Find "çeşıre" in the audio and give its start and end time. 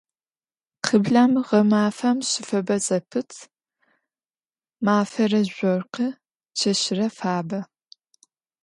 6.57-7.07